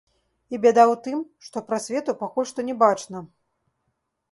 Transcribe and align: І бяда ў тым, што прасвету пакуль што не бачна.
І 0.53 0.59
бяда 0.63 0.83
ў 0.91 0.95
тым, 1.07 1.19
што 1.49 1.63
прасвету 1.67 2.17
пакуль 2.23 2.49
што 2.55 2.59
не 2.73 2.79
бачна. 2.83 3.25